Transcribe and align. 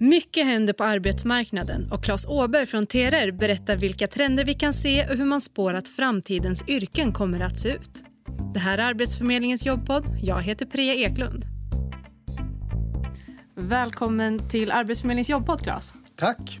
Mycket 0.00 0.46
händer 0.46 0.72
på 0.72 0.84
arbetsmarknaden 0.84 1.92
och 1.92 2.04
Claes 2.04 2.26
Åberg 2.26 2.66
från 2.66 2.86
TRR 2.86 3.32
berättar 3.32 3.76
vilka 3.76 4.06
trender 4.08 4.44
vi 4.44 4.54
kan 4.54 4.72
se 4.72 5.08
och 5.10 5.16
hur 5.16 5.24
man 5.24 5.40
spår 5.40 5.74
att 5.74 5.88
framtidens 5.88 6.68
yrken 6.68 7.12
kommer 7.12 7.40
att 7.40 7.58
se 7.58 7.68
ut. 7.68 8.04
Det 8.54 8.60
här 8.60 8.78
är 8.78 8.82
Arbetsförmedlingens 8.82 9.66
jobbpodd. 9.66 10.04
Jag 10.22 10.42
heter 10.42 10.66
Priya 10.66 10.94
Eklund. 10.94 11.44
Välkommen 13.54 14.48
till 14.48 14.70
Arbetsförmedlingens 14.70 15.30
jobbpodd, 15.30 15.62
Claes. 15.62 15.94
Tack. 16.16 16.60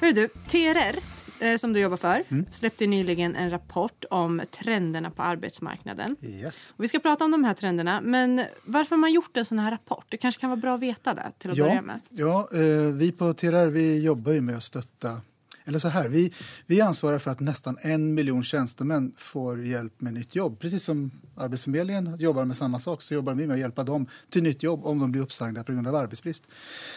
Hör 0.00 0.12
du, 0.12 0.28
TRR, 0.28 1.21
eh, 1.42 1.56
som 1.56 1.72
du 1.72 1.80
jobbar 1.80 1.96
för, 1.96 2.22
mm. 2.28 2.46
släppte 2.50 2.86
nyligen 2.86 3.36
en 3.36 3.50
rapport 3.50 4.04
om 4.10 4.42
trenderna 4.50 5.10
på 5.10 5.22
arbetsmarknaden. 5.22 6.16
Yes. 6.22 6.74
Och 6.76 6.84
vi 6.84 6.88
ska 6.88 6.98
prata 6.98 7.24
om 7.24 7.30
de 7.30 7.44
här 7.44 7.54
trenderna, 7.54 8.00
men 8.00 8.44
varför 8.64 8.90
har 8.90 9.00
man 9.00 9.12
gjort 9.12 9.36
en 9.36 9.44
sån 9.44 9.58
här 9.58 9.70
rapport? 9.70 10.06
Det 10.08 10.16
kanske 10.16 10.40
kan 10.40 10.50
vara 10.50 10.60
bra 10.60 10.74
att 10.74 10.80
veta 10.80 11.14
det 11.14 11.32
till 11.38 11.50
att 11.50 11.56
ja, 11.56 11.64
börja 11.64 11.82
med. 11.82 12.00
Ja, 12.08 12.48
eh, 12.52 12.60
vi 12.92 13.12
på 13.12 13.32
TRR 13.32 13.66
vi 13.66 14.02
jobbar 14.02 14.32
ju 14.32 14.40
med 14.40 14.56
att 14.56 14.62
stötta 14.62 15.20
eller 15.64 15.78
så 15.78 15.88
här, 15.88 16.08
vi, 16.08 16.32
vi 16.66 16.80
ansvarar 16.80 17.18
för 17.18 17.30
att 17.30 17.40
nästan 17.40 17.78
en 17.80 18.14
miljon 18.14 18.44
tjänstemän 18.44 19.12
får 19.16 19.64
hjälp 19.64 20.00
med 20.00 20.14
nytt 20.14 20.34
jobb. 20.34 20.60
Precis 20.60 20.84
som 20.84 21.10
Arbetsförmedlingen 21.34 22.16
jobbar 22.18 22.44
med 22.44 22.56
samma 22.56 22.78
sak 22.78 23.02
så 23.02 23.14
jobbar 23.14 23.34
vi 23.34 23.46
med 23.46 23.54
att 23.54 23.60
hjälpa 23.60 23.84
dem 23.84 24.06
till 24.30 24.42
nytt 24.42 24.62
jobb 24.62 24.86
om 24.86 24.98
de 24.98 25.12
blir 25.12 25.22
uppsagda 25.22 25.64
på 25.64 25.72
grund 25.72 25.88
av 25.88 25.94
arbetsbrist 25.94 26.46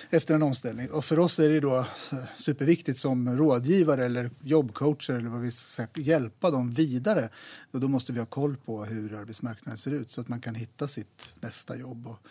efter 0.10 0.36
en 0.36 0.44
omställning. 0.44 0.91
Och 0.91 1.05
för 1.05 1.20
oss 1.20 1.40
är 1.40 1.50
det 1.50 1.60
då 1.60 1.78
eh, 1.78 2.18
superviktigt 2.36 3.00
som 3.00 3.38
rådgivare 3.38 4.05
eller 4.05 4.32
jobbcoacher 4.41 5.13
eller 5.13 5.30
vad 5.30 5.41
vi 5.41 5.52
ska 5.52 5.66
säga, 5.66 5.88
hjälpa 5.96 6.52
dem 6.52 6.72
vidare. 6.72 7.30
Och 7.72 7.80
då 7.80 7.88
måste 7.88 8.12
vi 8.12 8.20
ha 8.20 8.26
koll 8.26 8.58
på 8.58 8.86
hur 8.86 9.20
arbetsmarknaden 9.20 9.77
ser 9.77 9.91
ut 9.91 10.12
så 10.12 10.22
att 10.22 10.27
man 10.27 10.41
kan 10.41 10.55
hitta 10.55 10.88
sitt 10.88 11.36
nästa 11.40 11.77
jobb. 11.77 12.08
Och 12.08 12.27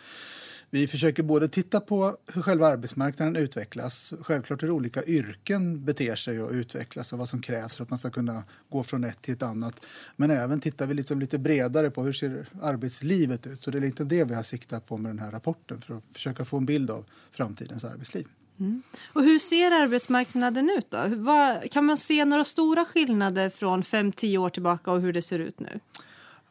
vi 0.69 0.87
försöker 0.87 1.23
både 1.23 1.47
titta 1.47 1.79
på 1.79 2.17
hur 2.33 2.41
själva 2.41 2.67
arbetsmarknaden 2.67 3.35
utvecklas, 3.35 4.13
självklart 4.21 4.63
hur 4.63 4.71
olika 4.71 5.03
yrken 5.03 5.85
beter 5.85 6.15
sig 6.15 6.41
och 6.41 6.51
utvecklas 6.51 7.13
och 7.13 7.19
vad 7.19 7.29
som 7.29 7.41
krävs 7.41 7.75
för 7.75 7.83
att 7.83 7.89
man 7.89 7.97
ska 7.97 8.09
kunna 8.09 8.43
gå 8.69 8.83
från 8.83 9.03
ett 9.03 9.21
till 9.21 9.33
ett 9.33 9.43
annat. 9.43 9.85
Men 10.15 10.31
även 10.31 10.59
tittar 10.59 10.87
vi 10.87 10.93
liksom 10.93 11.19
lite 11.19 11.39
bredare 11.39 11.89
på 11.89 12.03
hur 12.03 12.13
ser 12.13 12.47
arbetslivet 12.61 13.47
ut. 13.47 13.63
Så 13.63 13.71
det 13.71 13.77
är 13.77 13.81
lite 13.81 14.03
det 14.03 14.23
vi 14.23 14.35
har 14.35 14.43
siktat 14.43 14.87
på 14.87 14.97
med 14.97 15.09
den 15.09 15.19
här 15.19 15.31
rapporten 15.31 15.81
för 15.81 15.97
att 15.97 16.03
försöka 16.13 16.45
få 16.45 16.57
en 16.57 16.65
bild 16.65 16.91
av 16.91 17.05
framtidens 17.31 17.85
arbetsliv. 17.85 18.27
Mm. 18.59 18.81
Och 19.13 19.23
hur 19.23 19.39
ser 19.39 19.71
arbetsmarknaden 19.71 20.69
ut 20.77 20.91
då? 20.91 21.03
Vad, 21.07 21.71
kan 21.71 21.85
man 21.85 21.97
se 21.97 22.25
några 22.25 22.43
stora 22.43 22.85
skillnader 22.85 23.49
från 23.49 23.83
5-10 23.83 24.37
år 24.37 24.49
tillbaka 24.49 24.91
och 24.91 25.01
hur 25.01 25.13
det 25.13 25.21
ser 25.21 25.39
ut 25.39 25.59
nu? 25.59 25.79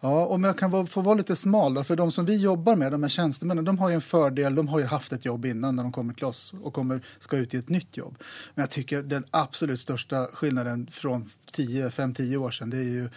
Ja, 0.04 0.26
om 0.26 0.44
jag 0.44 0.58
kan 0.58 0.86
få 0.86 1.00
vara 1.00 1.14
lite 1.14 1.36
smal 1.36 1.74
då, 1.74 1.84
för 1.84 1.96
de 1.96 2.12
som 2.12 2.24
vi 2.24 2.36
jobbar 2.36 2.76
med, 2.76 2.92
de 2.92 3.02
här 3.02 3.10
tjänstemännen, 3.10 3.64
de 3.64 3.78
har 3.78 3.88
ju 3.88 3.94
en 3.94 4.00
fördel, 4.00 4.54
de 4.54 4.68
har 4.68 4.78
ju 4.78 4.84
haft 4.84 5.12
ett 5.12 5.24
jobb 5.24 5.46
innan 5.46 5.76
när 5.76 5.82
de 5.82 5.92
kommer 5.92 6.14
till 6.14 6.24
oss 6.24 6.54
och 6.62 6.74
kommer, 6.74 7.06
ska 7.18 7.36
ut 7.36 7.54
i 7.54 7.56
ett 7.56 7.68
nytt 7.68 7.96
jobb. 7.96 8.18
Men 8.54 8.62
jag 8.62 8.70
tycker 8.70 9.02
den 9.02 9.24
absolut 9.30 9.80
största 9.80 10.26
skillnaden 10.26 10.86
från 10.90 11.24
5-10 11.52 12.36
år 12.36 12.50
sedan, 12.50 12.70
det 12.70 12.76
är 12.76 12.82
ju 12.82 13.08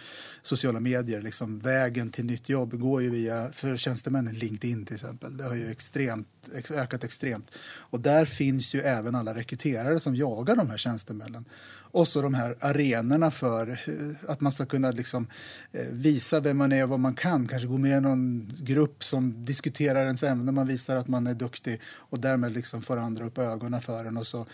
sociala 0.42 0.80
medier, 0.80 1.22
liksom 1.22 1.58
vägen 1.58 2.10
till 2.10 2.24
nytt 2.24 2.48
jobb 2.48 2.80
går 2.80 3.02
ju 3.02 3.10
via, 3.10 3.52
för 3.52 3.76
tjänstemännen, 3.76 4.34
LinkedIn 4.34 4.84
till 4.84 4.94
exempel. 4.94 5.36
Det 5.36 5.44
har 5.44 5.54
ju 5.54 5.70
extremt, 5.70 6.28
ökat 6.70 7.04
extremt. 7.04 7.50
Och 7.90 8.00
där 8.00 8.24
finns 8.24 8.74
ju 8.74 8.80
även 8.80 9.14
alla 9.14 9.34
rekryterare 9.34 10.00
som 10.00 10.14
jagar 10.14 10.56
de 10.56 10.70
här 10.70 10.76
tjänstemännen. 10.76 11.44
Och 11.98 12.08
så 12.08 12.22
de 12.22 12.34
här 12.34 12.56
arenorna 12.60 13.30
för 13.30 13.80
att 14.28 14.40
man 14.40 14.52
ska 14.52 14.66
kunna 14.66 14.90
liksom 14.90 15.26
eh, 15.72 15.86
visa 15.92 16.40
vem 16.40 16.58
man 16.58 16.72
är 16.72 16.82
och 16.82 16.88
vad 16.88 17.00
man 17.00 17.14
kan. 17.14 17.48
Kanske 17.48 17.68
gå 17.68 17.78
med 17.78 17.98
i 17.98 18.00
någon 18.00 18.52
grupp 18.60 19.04
som 19.04 19.44
diskuterar 19.44 20.04
ens 20.04 20.22
ämne. 20.22 20.52
Man 20.52 20.66
visar 20.66 20.96
att 20.96 21.08
man 21.08 21.26
är 21.26 21.34
duktig 21.34 21.80
och 21.84 22.20
därmed 22.20 22.52
liksom 22.52 22.82
får 22.82 22.96
andra 22.96 23.24
upp 23.24 23.38
ögonen 23.38 23.80
för 23.80 24.04
en. 24.04 24.16
Och 24.16 24.26
så 24.26 24.46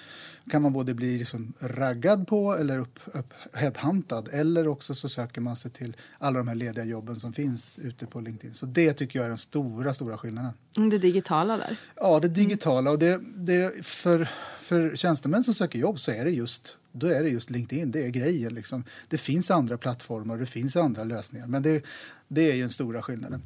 kan 0.51 0.63
man 0.63 0.73
både 0.73 0.95
bli 0.95 1.19
liksom 1.19 1.53
raggad 1.61 2.27
på 2.27 2.55
eller 2.55 2.79
upp, 2.79 2.99
upp 3.05 3.35
headhuntad 3.53 4.29
eller 4.33 4.69
också 4.69 4.95
så 4.95 5.09
söker 5.09 5.41
man 5.41 5.57
sig 5.57 5.71
till 5.71 5.97
alla 6.19 6.39
de 6.39 6.49
här 6.49 6.55
lediga 6.55 6.85
jobben 6.85 7.17
som 7.17 7.33
finns 7.33 7.79
ute 7.79 8.07
på 8.07 8.21
LinkedIn. 8.21 8.55
Så 8.55 8.67
det 8.67 8.93
tycker 8.93 9.19
jag 9.19 9.25
är 9.25 9.29
den 9.29 9.39
stora, 9.39 9.95
stora 9.95 10.19
skillnaden. 10.19 10.53
Mm, 10.77 10.91
det 10.91 10.99
digitala 10.99 11.57
där? 11.57 11.77
Ja, 11.97 12.21
det 12.21 12.29
digitala. 12.29 12.91
Och 12.91 12.99
det, 12.99 13.21
det, 13.35 13.87
för, 13.87 14.29
för 14.65 14.97
tjänstemän 14.97 15.45
som 15.45 15.55
söker 15.55 15.79
jobb 15.79 16.01
så 16.01 16.11
är 16.11 16.25
det 16.25 16.31
just 16.31 16.79
då 16.93 17.07
är 17.07 17.23
det 17.23 17.29
just 17.29 17.51
LinkedIn, 17.51 17.91
det 17.91 18.03
är 18.03 18.09
grejen. 18.09 18.55
Liksom. 18.55 18.85
Det 19.09 19.19
finns 19.19 19.51
andra 19.51 19.79
plattformar, 19.79 20.39
det 20.39 20.47
finns 20.47 20.77
andra 20.77 21.05
lösningar, 21.05 21.47
men 21.47 21.63
det, 21.63 21.85
det 22.29 22.51
är 22.51 22.55
ju 22.55 22.61
den 22.61 22.71
stora 22.71 23.03
skillnaden. 23.03 23.43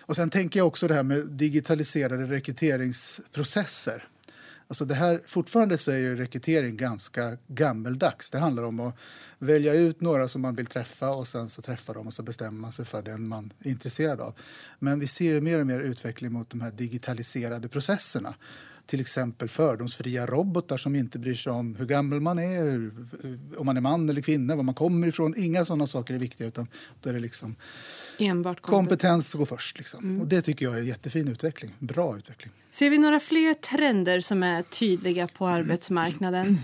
Och 0.00 0.16
sen 0.16 0.30
tänker 0.30 0.60
jag 0.60 0.66
också 0.66 0.88
det 0.88 0.94
här 0.94 1.02
med 1.02 1.26
digitaliserade 1.26 2.26
rekryteringsprocesser. 2.26 4.08
Alltså 4.68 4.84
det 4.84 4.94
här, 4.94 5.22
fortfarande 5.26 5.78
så 5.78 5.90
är 5.90 5.96
ju 5.96 6.16
rekrytering 6.16 6.76
ganska 6.76 7.36
gammeldags. 7.46 8.30
Det 8.30 8.38
handlar 8.38 8.62
om 8.62 8.80
att 8.80 8.94
välja 9.38 9.74
ut 9.74 10.00
några 10.00 10.28
som 10.28 10.42
man 10.42 10.54
vill 10.54 10.66
träffa 10.66 11.10
och 11.10 11.26
sen 11.26 11.48
så 11.48 11.62
träffa 11.62 11.92
dem 11.92 12.06
och 12.06 12.12
så 12.12 12.22
bestämmer 12.22 12.60
man 12.60 12.72
sig 12.72 12.84
för 12.84 13.02
den 13.02 13.28
man 13.28 13.52
är 13.58 13.70
intresserad 13.70 14.20
av. 14.20 14.34
Men 14.78 15.00
vi 15.00 15.06
ser 15.06 15.40
mer 15.40 15.58
och 15.58 15.66
mer 15.66 15.80
utveckling 15.80 16.32
mot 16.32 16.50
de 16.50 16.60
här 16.60 16.70
digitaliserade 16.70 17.68
processerna 17.68 18.34
till 18.88 19.00
exempel 19.00 19.48
fördomsfria 19.48 20.26
robotar 20.26 20.76
som 20.76 20.96
inte 20.96 21.18
bryr 21.18 21.34
sig 21.34 21.52
om 21.52 21.74
hur 21.74 21.86
gammal 21.86 22.20
man 22.20 22.38
är, 22.38 22.90
om 23.58 23.66
man 23.66 23.76
är 23.76 23.80
man 23.80 24.08
eller 24.08 24.20
kvinna, 24.20 24.56
var 24.56 24.62
man 24.62 24.74
kommer 24.74 25.06
ifrån. 25.06 25.34
Inga 25.36 25.64
sådana 25.64 25.86
saker 25.86 26.14
är 26.14 26.18
viktiga 26.18 26.46
utan 26.46 26.66
då 27.00 27.10
är 27.10 27.14
det 27.14 27.20
liksom 27.20 27.56
Enbart 28.18 28.60
kompetens 28.60 29.34
går 29.34 29.46
först. 29.46 29.78
Liksom. 29.78 30.04
Mm. 30.04 30.20
Och 30.20 30.28
det 30.28 30.42
tycker 30.42 30.64
jag 30.64 30.74
är 30.74 30.78
en 30.78 30.86
jättefin 30.86 31.28
utveckling. 31.28 31.74
Bra 31.78 32.16
utveckling. 32.16 32.52
Ser 32.70 32.90
vi 32.90 32.98
några 32.98 33.20
fler 33.20 33.54
trender 33.54 34.20
som 34.20 34.42
är 34.42 34.62
tydliga 34.62 35.28
på 35.28 35.46
arbetsmarknaden? 35.46 36.58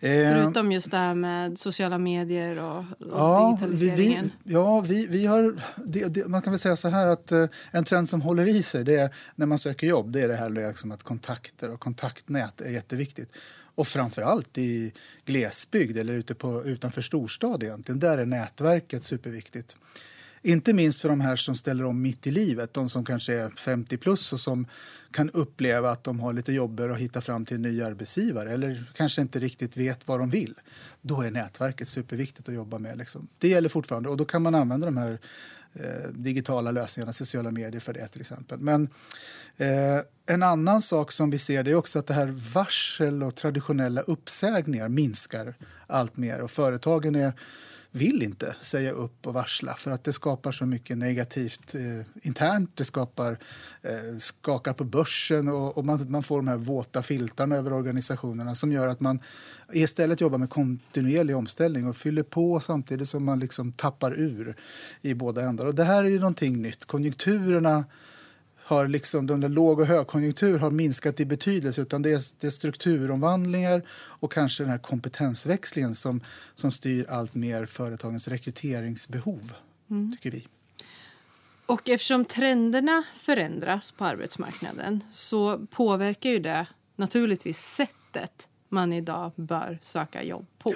Eh, 0.00 0.10
Förutom 0.10 0.72
just 0.72 0.90
det 0.90 0.96
här 0.96 1.14
med 1.14 1.58
sociala 1.58 1.98
medier 1.98 2.58
och, 2.58 2.78
och 2.78 2.84
ja, 3.10 3.58
digitaliseringen. 3.60 4.32
Vi, 4.44 4.52
ja, 4.52 4.80
vi, 4.80 5.06
vi 5.06 5.26
har, 5.26 5.56
det, 5.76 6.14
det, 6.14 6.28
man 6.28 6.42
kan 6.42 6.52
väl 6.52 6.60
säga 6.60 6.76
så 6.76 6.88
här 6.88 7.06
att 7.06 7.32
eh, 7.32 7.46
en 7.70 7.84
trend 7.84 8.08
som 8.08 8.20
håller 8.20 8.46
i 8.46 8.62
sig 8.62 8.84
det 8.84 8.96
är 8.96 9.14
när 9.34 9.46
man 9.46 9.58
söker 9.58 9.86
jobb 9.86 10.12
det 10.12 10.22
är 10.22 10.28
det 10.28 10.36
här 10.36 10.50
liksom 10.50 10.92
att 10.92 11.02
kontakter 11.02 11.72
och 11.72 11.80
kontaktnät 11.80 12.60
är 12.60 12.70
jätteviktigt. 12.70 13.28
Och 13.74 13.86
framför 13.86 14.22
allt 14.22 14.58
i 14.58 14.92
glesbygd 15.24 15.98
eller 15.98 16.12
ute 16.12 16.34
på, 16.34 16.64
utanför 16.64 17.02
storstad 17.02 17.62
egentligen. 17.62 17.98
Där 17.98 18.18
är 18.18 18.26
nätverket 18.26 19.04
superviktigt. 19.04 19.76
Inte 20.46 20.72
minst 20.72 21.00
för 21.00 21.08
de 21.08 21.20
här 21.20 21.36
som 21.36 21.56
ställer 21.56 21.84
om 21.84 22.02
mitt 22.02 22.26
i 22.26 22.30
livet, 22.30 22.74
de 22.74 22.88
som 22.88 23.04
kanske 23.04 23.34
är 23.34 23.50
50 23.50 23.96
plus 23.96 24.32
och 24.32 24.40
som 24.40 24.66
kan 25.10 25.30
uppleva 25.30 25.90
att 25.90 26.04
de 26.04 26.20
har 26.20 26.32
lite 26.32 26.52
jobbigare 26.52 26.92
att 26.92 26.98
hitta 26.98 27.20
fram 27.20 27.44
till 27.44 27.56
en 27.56 27.62
ny 27.62 27.82
arbetsgivare 27.82 28.52
eller 28.52 28.84
kanske 28.94 29.22
inte 29.22 29.40
riktigt 29.40 29.76
vet 29.76 30.08
vad 30.08 30.18
de 30.18 30.30
vill. 30.30 30.54
Då 31.02 31.22
är 31.22 31.30
nätverket 31.30 31.88
superviktigt 31.88 32.48
att 32.48 32.54
jobba 32.54 32.78
med. 32.78 32.98
Liksom. 32.98 33.28
Det 33.38 33.48
gäller 33.48 33.68
fortfarande 33.68 34.08
och 34.08 34.16
då 34.16 34.24
kan 34.24 34.42
man 34.42 34.54
använda 34.54 34.86
de 34.86 34.96
här 34.96 35.18
eh, 35.72 36.10
digitala 36.12 36.70
lösningarna, 36.70 37.12
sociala 37.12 37.50
medier 37.50 37.80
för 37.80 37.92
det 37.92 38.08
till 38.08 38.20
exempel. 38.20 38.58
Men 38.58 38.88
eh, 39.56 40.00
en 40.26 40.42
annan 40.42 40.82
sak 40.82 41.12
som 41.12 41.30
vi 41.30 41.38
ser 41.38 41.64
det 41.64 41.70
är 41.70 41.74
också 41.74 41.98
att 41.98 42.06
det 42.06 42.14
här 42.14 42.52
varsel 42.54 43.22
och 43.22 43.34
traditionella 43.34 44.00
uppsägningar 44.00 44.88
minskar 44.88 45.54
allt 45.86 46.16
mer 46.16 46.40
och 46.40 46.50
företagen 46.50 47.14
är 47.14 47.32
vill 47.96 48.22
inte 48.22 48.56
säga 48.60 48.90
upp 48.90 49.26
och 49.26 49.34
varsla 49.34 49.74
för 49.74 49.90
att 49.90 50.04
det 50.04 50.12
skapar 50.12 50.52
så 50.52 50.66
mycket 50.66 50.98
negativt 50.98 51.74
eh, 51.74 52.06
internt. 52.22 52.70
Det 52.74 52.84
skapar 52.84 53.38
eh, 53.82 54.16
skakar 54.18 54.72
på 54.72 54.84
börsen 54.84 55.48
och, 55.48 55.78
och 55.78 55.84
man, 55.84 56.10
man, 56.10 56.22
får 56.22 56.36
de 56.36 56.48
här 56.48 56.56
våta 56.56 57.02
filtarna 57.02 57.56
över 57.56 57.72
organisationerna 57.72 58.54
som 58.54 58.72
gör 58.72 58.88
att 58.88 59.00
man 59.00 59.20
istället 59.72 60.20
jobbar 60.20 60.38
med 60.38 60.50
kontinuerlig 60.50 61.36
omställning 61.36 61.88
och 61.88 61.96
fyller 61.96 62.22
på 62.22 62.60
samtidigt 62.60 63.08
som 63.08 63.24
man 63.24 63.40
liksom 63.40 63.72
tappar 63.72 64.14
ur 64.14 64.56
i 65.00 65.14
båda 65.14 65.42
ändar. 65.42 65.66
Och 65.66 65.74
det 65.74 65.84
här 65.84 66.04
är 66.04 66.08
ju 66.08 66.18
någonting 66.18 66.62
nytt. 66.62 66.84
Konjunkturerna 66.84 67.84
har 68.66 68.88
liksom, 68.88 69.26
den 69.26 69.40
låg 69.40 69.80
och 69.80 69.86
högkonjunktur 69.86 70.58
har 70.58 70.70
minskat 70.70 71.20
i 71.20 71.26
betydelse 71.26 71.82
utan 71.82 72.02
det 72.02 72.10
är, 72.10 72.20
det 72.40 72.46
är 72.46 72.50
strukturomvandlingar 72.50 73.82
och 73.92 74.32
kanske 74.32 74.62
den 74.62 74.70
här 74.70 74.78
kompetensväxlingen 74.78 75.94
som, 75.94 76.20
som 76.54 76.70
styr 76.70 77.06
allt 77.08 77.34
mer 77.34 77.66
företagens 77.66 78.28
rekryteringsbehov, 78.28 79.52
mm. 79.90 80.12
tycker 80.12 80.30
vi. 80.30 80.46
Och 81.66 81.88
eftersom 81.88 82.24
trenderna 82.24 83.02
förändras 83.14 83.92
på 83.92 84.04
arbetsmarknaden 84.04 85.00
så 85.10 85.58
påverkar 85.58 86.30
ju 86.30 86.38
det 86.38 86.66
naturligtvis 86.96 87.58
sättet 87.58 88.48
man 88.76 88.92
idag 88.92 89.32
bör 89.36 89.78
söka 89.82 90.22
jobb 90.22 90.46
på. 90.58 90.74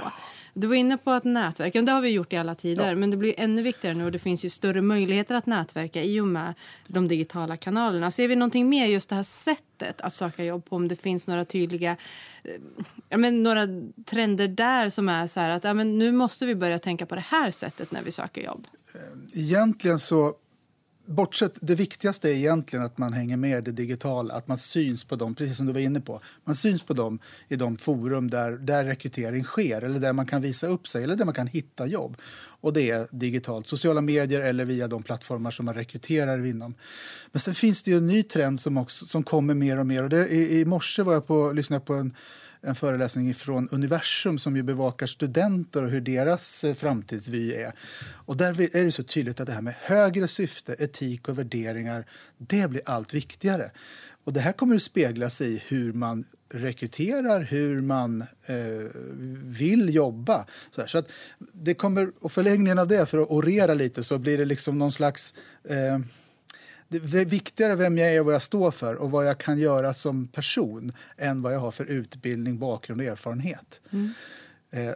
Du 0.54 0.66
var 0.66 0.74
inne 0.74 0.98
på 0.98 1.10
att 1.10 1.24
nätverka, 1.24 1.82
det 1.82 1.92
har 1.92 2.00
vi 2.00 2.10
gjort 2.10 2.32
i 2.32 2.36
alla 2.36 2.54
tider, 2.54 2.88
ja. 2.88 2.94
men 2.94 3.10
det 3.10 3.16
blir 3.16 3.34
ännu 3.36 3.62
viktigare 3.62 3.94
nu 3.94 4.04
och 4.04 4.12
det 4.12 4.18
finns 4.18 4.44
ju 4.44 4.50
större 4.50 4.82
möjligheter 4.82 5.34
att 5.34 5.46
nätverka 5.46 6.02
i 6.02 6.20
och 6.20 6.26
med 6.26 6.54
de 6.86 7.08
digitala 7.08 7.56
kanalerna. 7.56 8.10
Ser 8.10 8.28
vi 8.28 8.36
någonting 8.36 8.68
mer 8.68 8.86
just 8.86 9.08
det 9.08 9.14
här 9.14 9.22
sättet 9.22 10.00
att 10.00 10.14
söka 10.14 10.44
jobb 10.44 10.64
på, 10.64 10.76
om 10.76 10.88
det 10.88 10.96
finns 10.96 11.26
några 11.26 11.44
tydliga 11.44 11.96
eh, 12.44 12.52
ja, 13.08 13.18
men 13.18 13.42
några 13.42 13.66
trender 14.06 14.48
där 14.48 14.88
som 14.88 15.08
är 15.08 15.26
så 15.26 15.40
här 15.40 15.50
att 15.50 15.64
ja, 15.64 15.74
men 15.74 15.98
nu 15.98 16.12
måste 16.12 16.46
vi 16.46 16.54
börja 16.54 16.78
tänka 16.78 17.06
på 17.06 17.14
det 17.14 17.24
här 17.28 17.50
sättet 17.50 17.92
när 17.92 18.02
vi 18.02 18.12
söker 18.12 18.42
jobb? 18.42 18.66
Egentligen 19.34 19.98
så 19.98 20.34
bortsett, 21.10 21.58
det 21.60 21.74
viktigaste 21.74 22.30
är 22.30 22.34
egentligen 22.34 22.84
att 22.84 22.98
man 22.98 23.12
hänger 23.12 23.36
med 23.36 23.58
i 23.58 23.60
det 23.60 23.72
digitala, 23.72 24.34
att 24.34 24.48
man 24.48 24.58
syns 24.58 25.04
på 25.04 25.16
dem, 25.16 25.34
precis 25.34 25.56
som 25.56 25.66
du 25.66 25.72
var 25.72 25.80
inne 25.80 26.00
på. 26.00 26.20
Man 26.44 26.56
syns 26.56 26.82
på 26.82 26.92
dem 26.92 27.18
i 27.48 27.56
de 27.56 27.76
forum 27.76 28.30
där, 28.30 28.52
där 28.52 28.84
rekrytering 28.84 29.44
sker 29.44 29.82
eller 29.82 30.00
där 30.00 30.12
man 30.12 30.26
kan 30.26 30.42
visa 30.42 30.66
upp 30.66 30.88
sig 30.88 31.04
eller 31.04 31.16
där 31.16 31.24
man 31.24 31.34
kan 31.34 31.46
hitta 31.46 31.86
jobb. 31.86 32.16
Och 32.60 32.72
det 32.72 32.90
är 32.90 33.06
digitalt, 33.10 33.66
sociala 33.66 34.00
medier 34.00 34.40
eller 34.40 34.64
via 34.64 34.88
de 34.88 35.02
plattformar 35.02 35.50
som 35.50 35.66
man 35.66 35.74
rekryterar 35.74 36.46
inom. 36.46 36.74
Men 37.32 37.40
sen 37.40 37.54
finns 37.54 37.82
det 37.82 37.90
ju 37.90 37.96
en 37.96 38.06
ny 38.06 38.22
trend 38.22 38.60
som, 38.60 38.76
också, 38.76 39.06
som 39.06 39.22
kommer 39.22 39.54
mer 39.54 39.78
och 39.78 39.86
mer. 39.86 40.02
Och 40.02 40.08
det, 40.08 40.28
i, 40.28 40.60
I 40.60 40.64
morse 40.64 41.02
var 41.02 41.12
jag 41.12 41.26
på, 41.26 41.52
lyssnade 41.52 41.84
på 41.84 41.94
en 41.94 42.14
en 42.62 42.74
föreläsning 42.74 43.34
från 43.34 43.68
Universum 43.68 44.38
som 44.38 44.56
ju 44.56 44.62
bevakar 44.62 45.06
studenter 45.06 45.84
och 45.84 45.90
hur 45.90 46.00
deras 46.00 46.64
eh, 46.64 46.74
framtidsvy 46.74 47.52
är. 47.52 47.72
Och 48.26 48.36
där 48.36 48.76
är 48.76 48.84
det 48.84 48.92
så 48.92 49.02
tydligt 49.02 49.40
att 49.40 49.46
det 49.46 49.52
här 49.52 49.62
med 49.62 49.74
högre 49.80 50.28
syfte, 50.28 50.76
etik 50.78 51.28
och 51.28 51.38
värderingar, 51.38 52.06
det 52.38 52.70
blir 52.70 52.82
allt 52.84 53.14
viktigare. 53.14 53.70
Och 54.24 54.32
det 54.32 54.40
här 54.40 54.52
kommer 54.52 54.74
att 54.74 54.82
speglas 54.82 55.40
i 55.40 55.62
hur 55.68 55.92
man 55.92 56.24
rekryterar, 56.52 57.40
hur 57.40 57.80
man 57.80 58.20
eh, 58.46 59.00
vill 59.44 59.94
jobba. 59.94 60.46
Så, 60.70 60.82
så, 60.86 60.98
att 60.98 61.10
det 61.52 61.74
kommer, 61.74 62.10
och 62.20 62.32
förlängningen 62.32 62.78
av 62.78 62.88
det, 62.88 63.06
för 63.06 63.18
att 63.18 63.30
orera 63.30 63.74
lite, 63.74 64.04
så 64.04 64.18
blir 64.18 64.38
det 64.38 64.44
liksom 64.44 64.78
någon 64.78 64.92
slags 64.92 65.34
eh, 65.68 65.98
det 66.98 67.20
är 67.20 67.24
viktigare 67.24 67.76
vem 67.76 67.98
jag 67.98 68.14
är 68.14 68.20
och 68.20 68.26
vad 68.26 68.34
jag 68.34 68.42
står 68.42 68.70
för 68.70 68.94
och 68.94 69.10
vad 69.10 69.26
jag 69.26 69.38
kan 69.38 69.58
göra 69.58 69.94
som 69.94 70.26
person 70.26 70.92
än 71.16 71.42
vad 71.42 71.54
jag 71.54 71.60
har 71.60 71.70
för 71.70 71.84
utbildning, 71.84 72.58
bakgrund 72.58 73.00
och 73.00 73.06
erfarenhet. 73.06 73.80
Mm. 73.92 74.10
Eh, 74.70 74.94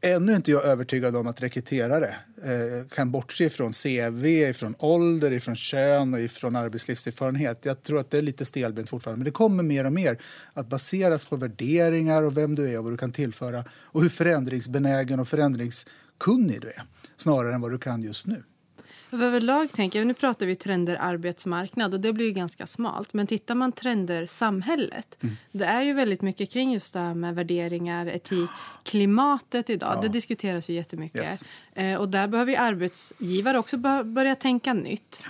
ännu 0.00 0.32
är 0.32 0.36
inte 0.36 0.50
jag 0.50 0.64
övertygad 0.64 1.16
om 1.16 1.26
att 1.26 1.42
rekryterare 1.42 2.16
eh, 2.42 2.88
kan 2.88 3.10
bortse 3.10 3.50
från 3.50 3.72
CV, 3.72 4.26
ifrån 4.26 4.74
ålder, 4.78 5.32
ifrån 5.32 5.56
kön 5.56 6.14
och 6.14 6.20
ifrån 6.20 6.56
arbetslivserfarenhet. 6.56 7.64
Jag 7.64 7.82
tror 7.82 7.98
att 7.98 8.10
det 8.10 8.18
är 8.18 8.22
lite 8.22 8.44
stelbent 8.44 8.88
fortfarande, 8.88 9.18
men 9.18 9.24
det 9.24 9.30
kommer 9.30 9.62
mer 9.62 9.84
och 9.84 9.92
mer 9.92 10.18
att 10.52 10.68
baseras 10.68 11.24
på 11.24 11.36
värderingar 11.36 12.22
och 12.22 12.36
vem 12.36 12.54
du 12.54 12.72
är 12.72 12.78
och 12.78 12.84
vad 12.84 12.92
du 12.92 12.96
kan 12.96 13.12
tillföra 13.12 13.64
och 13.70 14.02
hur 14.02 14.08
förändringsbenägen 14.08 15.20
och 15.20 15.28
förändringskunnig 15.28 16.60
du 16.60 16.68
är 16.68 16.82
snarare 17.16 17.54
än 17.54 17.60
vad 17.60 17.70
du 17.70 17.78
kan 17.78 18.02
just 18.02 18.26
nu. 18.26 18.42
Överlag 19.22 19.72
tänker 19.72 19.98
jag, 19.98 20.06
nu 20.06 20.14
pratar 20.14 20.46
vi 20.46 20.54
trender 20.54 20.96
arbetsmarknad 21.00 21.94
och 21.94 22.00
det 22.00 22.12
blir 22.12 22.26
ju 22.26 22.32
ganska 22.32 22.66
smalt. 22.66 23.12
Men 23.12 23.26
tittar 23.26 23.54
man 23.54 23.72
trender 23.72 24.26
samhället, 24.26 25.18
mm. 25.22 25.36
det 25.52 25.64
är 25.64 25.82
ju 25.82 25.92
väldigt 25.92 26.22
mycket 26.22 26.50
kring 26.50 26.72
just 26.72 26.92
det 26.92 27.00
här 27.00 27.14
med 27.14 27.34
värderingar, 27.34 28.06
etik, 28.06 28.50
klimatet 28.82 29.70
idag. 29.70 29.94
Ja. 29.96 30.00
Det 30.02 30.08
diskuteras 30.08 30.70
ju 30.70 30.74
jättemycket. 30.74 31.20
Yes. 31.20 31.44
Eh, 31.72 31.96
och 31.96 32.08
där 32.08 32.28
behöver 32.28 32.58
arbetsgivare 32.58 33.58
också 33.58 33.76
börja 34.04 34.34
tänka 34.34 34.74
nytt. 34.74 35.24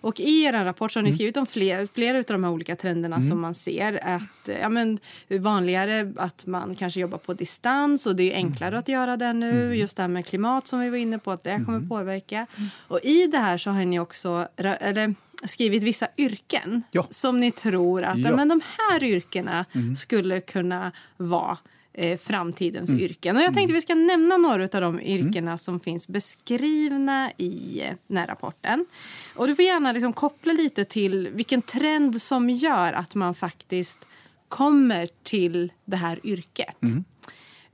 Och 0.00 0.20
I 0.20 0.44
er 0.44 0.52
rapport 0.52 0.92
så 0.92 0.98
har 0.98 1.02
ni 1.02 1.08
mm. 1.08 1.16
skrivit 1.16 1.36
om 1.36 1.46
fler, 1.46 1.88
flera 1.94 2.18
av 2.18 2.24
de 2.26 2.44
här 2.44 2.50
olika 2.50 2.76
trenderna 2.76 3.16
mm. 3.16 3.28
som 3.28 3.40
man 3.40 3.54
ser. 3.54 4.00
Att, 4.02 4.48
ja, 4.60 4.68
men, 4.68 4.98
vanligare 5.28 6.12
att 6.16 6.46
man 6.46 6.74
kanske 6.74 7.00
jobbar 7.00 7.18
på 7.18 7.34
distans 7.34 8.06
och 8.06 8.16
det 8.16 8.32
är 8.32 8.36
enklare 8.36 8.68
mm. 8.68 8.78
att 8.78 8.88
göra 8.88 9.16
det 9.16 9.32
nu. 9.32 9.50
Mm. 9.50 9.74
Just 9.74 9.96
det 9.96 10.02
här 10.02 10.08
med 10.08 10.26
klimat 10.26 10.66
som 10.66 10.80
vi 10.80 10.90
var 10.90 10.98
inne 10.98 11.18
på, 11.18 11.30
att 11.32 11.44
det 11.44 11.62
kommer 11.64 11.78
mm. 11.78 11.88
påverka. 11.88 12.46
Och 12.88 13.00
I 13.02 13.26
det 13.26 13.38
här 13.38 13.58
så 13.58 13.70
har 13.70 13.84
ni 13.84 14.00
också 14.00 14.48
eller, 14.56 15.14
skrivit 15.44 15.82
vissa 15.82 16.08
yrken 16.16 16.82
ja. 16.90 17.06
som 17.10 17.40
ni 17.40 17.50
tror 17.50 18.02
att 18.02 18.18
ja. 18.18 18.36
men 18.36 18.48
de 18.48 18.60
här 18.78 19.04
yrkena 19.04 19.64
mm. 19.74 19.96
skulle 19.96 20.40
kunna 20.40 20.92
vara 21.16 21.58
eh, 21.96 22.18
framtidens 22.18 22.90
mm. 22.90 23.02
yrken. 23.02 23.36
Och 23.36 23.42
jag 23.42 23.54
tänkte 23.54 23.62
mm. 23.62 23.74
vi 23.74 23.80
ska 23.80 23.94
nämna 23.94 24.36
några 24.36 24.62
av 24.62 24.80
de 24.80 25.00
yrkena 25.00 25.50
mm. 25.50 25.58
som 25.58 25.80
finns 25.80 26.08
beskrivna 26.08 27.30
i 27.36 27.82
eh, 27.84 27.94
den 28.06 28.16
här 28.16 28.26
rapporten. 28.26 28.86
Och 29.34 29.46
du 29.46 29.54
får 29.54 29.64
gärna 29.64 29.92
liksom 29.92 30.12
koppla 30.12 30.52
lite 30.52 30.84
till 30.84 31.28
vilken 31.28 31.62
trend 31.62 32.22
som 32.22 32.50
gör 32.50 32.92
att 32.92 33.14
man 33.14 33.34
faktiskt 33.34 34.06
kommer 34.48 35.08
till 35.22 35.72
det 35.84 35.96
här 35.96 36.20
yrket. 36.26 36.82
Mm. 36.82 37.04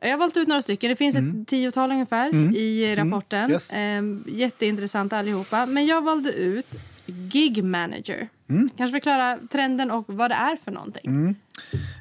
Jag 0.00 0.10
har 0.10 0.18
valt 0.18 0.36
ut 0.36 0.48
några 0.48 0.62
stycken. 0.62 0.90
Det 0.90 0.96
finns 0.96 1.16
mm. 1.16 1.42
ett 1.42 1.48
tiotal 1.48 1.90
ungefär 1.90 2.28
mm. 2.28 2.54
i 2.56 2.92
mm. 2.92 3.04
rapporten. 3.04 3.50
Yes. 3.50 3.72
Eh, 3.72 4.02
jätteintressant 4.26 5.12
allihopa. 5.12 5.66
Men 5.66 5.86
jag 5.86 6.02
valde 6.02 6.32
ut 6.32 6.66
gig 7.06 7.64
manager. 7.64 8.28
Mm. 8.50 8.70
Kanske 8.76 8.92
förklara 8.92 9.38
trenden 9.50 9.90
och 9.90 10.04
vad 10.06 10.30
det 10.30 10.34
är 10.34 10.56
för 10.56 10.70
någonting. 10.70 11.36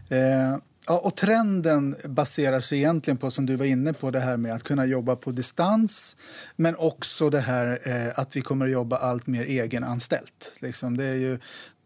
Eh, 0.09 0.57
Ja, 0.87 0.97
och 0.99 1.15
trenden 1.15 1.95
baserar 2.05 2.59
sig 2.59 2.77
egentligen 2.77 3.17
på, 3.17 3.31
som 3.31 3.45
du 3.45 3.55
var 3.55 3.65
inne 3.65 3.93
på, 3.93 4.11
det 4.11 4.19
här 4.19 4.37
med 4.37 4.53
att 4.53 4.63
kunna 4.63 4.85
jobba 4.85 5.15
på 5.15 5.31
distans 5.31 6.17
men 6.55 6.75
också 6.75 7.29
det 7.29 7.39
här 7.39 7.79
eh, 7.83 8.19
att 8.19 8.35
vi 8.35 8.41
kommer 8.41 8.65
att 8.65 8.71
jobba 8.71 8.97
allt 8.97 9.27
mer 9.27 9.45
egenanställt. 9.45 10.53
Liksom, 10.59 10.97
det 10.97 11.05
är 11.05 11.15
ju, 11.15 11.39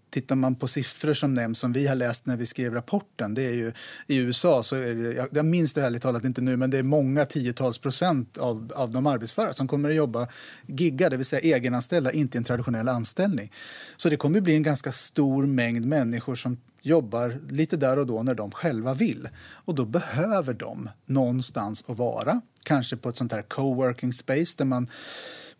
tittar 0.09 0.35
man 0.35 0.55
på 0.55 0.67
siffror 0.67 1.13
som 1.13 1.33
nämns, 1.33 1.59
som 1.59 1.73
vi 1.73 1.87
har 1.87 1.95
läst 1.95 2.25
när 2.25 2.37
vi 2.37 2.45
skrev 2.45 2.73
rapporten, 2.73 3.33
det 3.33 3.43
är 3.43 3.53
ju 3.53 3.71
i 4.07 4.17
USA, 4.17 4.63
så 4.63 4.75
är 4.75 4.95
det, 4.95 5.13
jag, 5.13 5.27
jag 5.31 5.45
minns 5.45 5.73
det 5.73 5.81
ärligt 5.81 6.01
talat 6.01 6.23
inte 6.23 6.41
nu, 6.41 6.57
men 6.57 6.69
det 6.69 6.77
är 6.77 6.83
många 6.83 7.25
tiotals 7.25 7.79
procent 7.79 8.37
av, 8.37 8.71
av 8.75 8.91
de 8.91 9.07
arbetsföra 9.07 9.53
som 9.53 9.67
kommer 9.67 9.89
att 9.89 9.95
jobba 9.95 10.27
gigga, 10.65 11.09
det 11.09 11.17
vill 11.17 11.25
säga 11.25 11.55
egenanställda, 11.55 12.11
inte 12.11 12.37
i 12.37 12.39
en 12.39 12.43
traditionell 12.43 12.89
anställning. 12.89 13.51
Så 13.97 14.09
det 14.09 14.17
kommer 14.17 14.37
att 14.37 14.43
bli 14.43 14.55
en 14.55 14.63
ganska 14.63 14.91
stor 14.91 15.45
mängd 15.45 15.85
människor 15.85 16.35
som 16.35 16.57
jobbar 16.85 17.39
lite 17.49 17.77
där 17.77 17.99
och 17.99 18.07
då 18.07 18.23
när 18.23 18.35
de 18.35 18.51
själva 18.51 18.93
vill. 18.93 19.29
Och 19.65 19.75
då 19.75 19.85
behöver 19.85 20.53
de 20.53 20.89
någonstans 21.05 21.83
att 21.87 21.97
vara. 21.97 22.41
Kanske 22.63 22.97
på 22.97 23.09
ett 23.09 23.17
sånt 23.17 23.31
här 23.31 23.41
coworking 23.41 24.13
space 24.13 24.55
där 24.57 24.65
man 24.65 24.87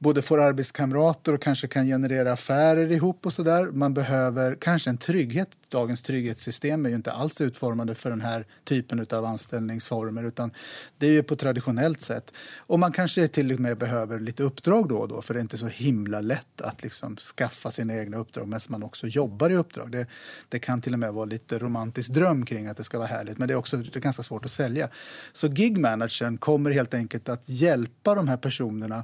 både 0.05 0.21
får 0.21 0.41
arbetskamrater 0.41 1.33
och 1.33 1.41
kanske 1.41 1.67
kan 1.67 1.85
generera 1.85 2.31
affärer 2.31 2.91
ihop 2.91 3.25
och 3.25 3.33
sådär. 3.33 3.65
Man 3.65 3.93
behöver 3.93 4.55
kanske 4.55 4.89
en 4.89 4.97
trygghet. 4.97 5.49
Dagens 5.69 6.01
trygghetssystem 6.01 6.85
är 6.85 6.89
ju 6.89 6.95
inte 6.95 7.11
alls 7.11 7.41
utformade 7.41 7.95
för 7.95 8.09
den 8.09 8.21
här 8.21 8.45
typen 8.63 9.05
av 9.09 9.25
anställningsformer 9.25 10.23
utan 10.23 10.51
det 10.97 11.07
är 11.07 11.11
ju 11.11 11.23
på 11.23 11.35
traditionellt 11.35 12.01
sätt. 12.01 12.33
Och 12.57 12.79
man 12.79 12.91
kanske 12.91 13.27
till 13.27 13.51
och 13.51 13.59
med 13.59 13.77
behöver 13.77 14.19
lite 14.19 14.43
uppdrag 14.43 14.89
då 14.89 14.97
och 14.97 15.07
då 15.07 15.21
för 15.21 15.33
det 15.33 15.39
är 15.39 15.41
inte 15.41 15.57
så 15.57 15.67
himla 15.67 16.21
lätt 16.21 16.61
att 16.61 16.83
liksom 16.83 17.17
skaffa 17.17 17.71
sina 17.71 17.95
egna 17.95 18.17
uppdrag 18.17 18.47
medan 18.47 18.61
man 18.69 18.83
också 18.83 19.07
jobbar 19.07 19.49
i 19.49 19.55
uppdrag. 19.55 19.91
Det, 19.91 20.07
det 20.49 20.59
kan 20.59 20.81
till 20.81 20.93
och 20.93 20.99
med 20.99 21.13
vara 21.13 21.25
lite 21.25 21.59
romantisk 21.59 22.13
dröm 22.13 22.45
kring 22.45 22.67
att 22.67 22.77
det 22.77 22.83
ska 22.83 22.97
vara 22.97 23.07
härligt 23.07 23.37
men 23.37 23.47
det 23.47 23.53
är 23.53 23.57
också 23.57 23.77
det 23.77 23.95
är 23.95 23.99
ganska 23.99 24.23
svårt 24.23 24.45
att 24.45 24.51
sälja. 24.51 24.89
Så 25.33 25.47
gigmanagern 25.47 26.37
kommer 26.37 26.71
helt 26.71 26.93
enkelt 26.93 27.29
att 27.29 27.49
hjälpa 27.49 28.15
de 28.15 28.27
här 28.27 28.37
personerna 28.37 29.03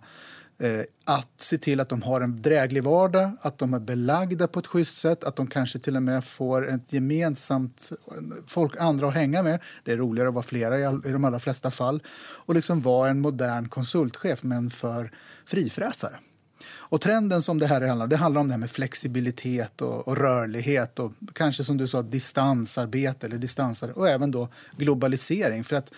Eh, 0.62 0.84
att 1.04 1.42
se 1.42 1.58
till 1.58 1.80
att 1.80 1.90
de 1.90 2.02
har 2.02 2.22
en 2.22 2.42
dräglig 2.42 2.84
vardag, 2.84 3.31
att 3.42 3.58
de 3.58 3.74
är 3.74 3.80
belagda 3.80 4.48
på 4.48 4.60
ett 4.60 4.68
schysst 4.68 4.98
sätt, 4.98 5.24
att 5.24 5.36
de 5.36 5.48
kanske 5.48 5.80
till 5.80 5.96
och 5.96 6.04
med 6.04 6.25
får 6.25 6.70
ett 6.70 6.94
gemensamt 6.94 7.91
folk 8.48 8.77
andra 8.77 9.08
att 9.08 9.13
hänga 9.13 9.44
med. 9.44 9.60
Det 9.84 9.91
är 9.91 9.98
roligare 9.98 10.30
att 10.30 10.36
vara 10.36 10.44
flera 10.44 10.80
i, 10.80 11.10
i 11.10 11.12
de 11.12 11.25
allra 11.25 11.39
flesta 11.39 11.72
fall. 11.72 12.03
Och 12.46 12.56
liksom 12.56 12.80
vara 12.80 13.10
en 13.10 13.20
modern 13.20 13.70
konsultchef, 13.70 14.44
men 14.44 14.70
för 14.70 15.12
frifräsare. 15.46 16.15
Och 16.91 17.01
trenden 17.01 17.41
som 17.41 17.60
det 17.60 17.68
här 17.68 17.82
handlar 17.82 18.06
om, 18.06 18.10
det 18.10 18.18
handlar 18.18 18.41
om 18.41 18.48
det 18.48 18.53
här 18.53 18.60
med 18.60 18.72
flexibilitet 18.72 19.82
och, 19.82 20.08
och, 20.08 20.18
rörlighet 20.18 21.00
och 21.00 21.12
kanske 21.34 21.63
som 21.63 21.77
du 21.77 21.88
sa 21.88 22.01
distansarbete 22.01 23.27
eller 23.27 23.38
distansar 23.38 23.98
och 23.98 24.10
även 24.10 24.32
då 24.32 24.50
globalisering. 24.77 25.63
För 25.63 25.75
att 25.75 25.94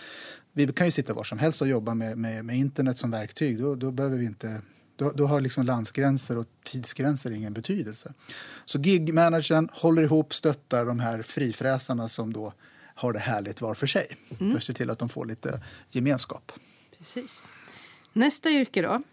vi 0.53 0.67
kan 0.67 0.87
ju 0.87 0.91
sitta 0.91 1.13
var 1.13 1.23
som 1.23 1.39
helst 1.39 1.61
och 1.61 1.67
jobba 1.67 1.93
med, 1.93 2.17
med, 2.17 2.45
med 2.45 2.57
internet 2.57 2.97
som 2.97 3.11
verktyg. 3.11 3.59
Då, 3.59 3.75
då 3.75 3.91
behöver 3.91 4.17
vi 4.17 4.25
inte 4.25 4.61
då, 4.95 5.11
då, 5.11 5.27
har 5.27 5.41
liksom 5.41 5.65
landsgränser 5.65 6.37
och 6.37 6.45
tidsgränser 6.63 7.31
ingen 7.31 7.53
betydelse. 7.53 8.13
Så 8.65 8.79
gigmanagern 8.79 9.69
håller 9.71 10.03
ihop, 10.03 10.33
stöttar 10.33 10.85
de 10.85 10.99
här 10.99 11.21
frifräsarna 11.21 12.07
som 12.07 12.33
då 12.33 12.53
har 12.95 13.13
det 13.13 13.19
härligt 13.19 13.61
var 13.61 13.73
för 13.73 13.87
sig. 13.87 14.17
Mm. 14.39 14.51
För 14.51 14.57
att 14.57 14.63
se 14.63 14.73
till 14.73 14.89
att 14.89 14.99
de 14.99 15.09
får 15.09 15.25
lite 15.25 15.61
gemenskap. 15.89 16.51
Precis. 16.97 17.41
Nästa 18.13 18.49
yrke 18.49 18.81
då. 18.81 19.03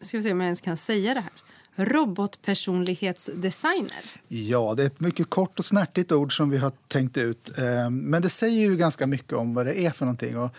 Ska 0.00 0.16
vi 0.16 0.22
se 0.22 0.32
om 0.32 0.40
jag 0.40 0.46
ens 0.46 0.60
kan 0.60 0.76
säga 0.76 1.14
det 1.14 1.20
här 1.20 1.32
robotpersonlighetsdesigner. 1.76 4.04
Ja, 4.28 4.74
det 4.76 4.82
är 4.82 4.86
ett 4.86 5.00
mycket 5.00 5.30
kort 5.30 5.58
och 5.58 5.64
snärtigt 5.64 6.12
ord 6.12 6.36
som 6.36 6.50
vi 6.50 6.58
har 6.58 6.72
tänkt 6.88 7.16
ut. 7.16 7.58
Eh, 7.58 7.90
men 7.90 8.22
det 8.22 8.28
säger 8.28 8.70
ju 8.70 8.76
ganska 8.76 9.06
mycket 9.06 9.32
om 9.32 9.54
vad 9.54 9.66
det 9.66 9.80
är 9.80 9.90
för 9.90 10.04
någonting. 10.04 10.38
Och 10.38 10.56